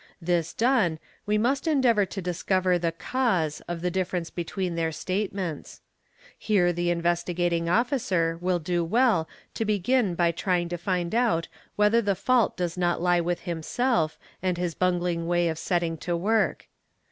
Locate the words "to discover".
2.07-2.79